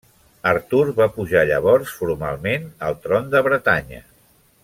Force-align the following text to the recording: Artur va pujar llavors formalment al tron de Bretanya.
Artur 0.51 0.87
va 0.99 1.07
pujar 1.17 1.43
llavors 1.49 1.93
formalment 1.99 2.65
al 2.89 2.99
tron 3.05 3.31
de 3.37 3.43
Bretanya. 3.51 4.01